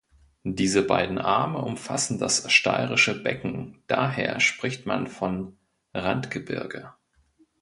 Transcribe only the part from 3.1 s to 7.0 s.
Becken, daher spricht man von „Randgebirge“.